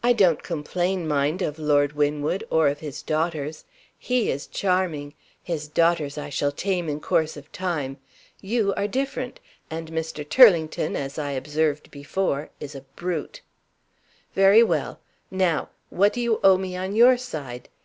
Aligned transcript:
(I 0.00 0.12
don't 0.12 0.44
complain, 0.44 1.08
mind, 1.08 1.42
of 1.42 1.58
Lord 1.58 1.94
Winwood, 1.94 2.44
or 2.50 2.68
of 2.68 2.78
his 2.78 3.02
daughters. 3.02 3.64
He 3.98 4.30
is 4.30 4.46
charming; 4.46 5.14
his 5.42 5.66
daughters 5.66 6.16
I 6.16 6.28
shall 6.28 6.52
tame 6.52 6.88
in 6.88 7.00
course 7.00 7.36
of 7.36 7.50
time. 7.50 7.96
You 8.40 8.72
are 8.76 8.86
different. 8.86 9.40
And 9.68 9.90
Mr. 9.90 10.24
Turlington, 10.28 10.94
as 10.94 11.18
I 11.18 11.32
observed 11.32 11.90
before, 11.90 12.50
is 12.60 12.76
a 12.76 12.82
brute.) 12.94 13.40
Very 14.36 14.62
well. 14.62 15.00
Now 15.32 15.70
what 15.90 16.12
do 16.12 16.20
you 16.20 16.38
owe 16.44 16.58
me 16.58 16.76
on 16.76 16.94
your 16.94 17.16
side? 17.18 17.68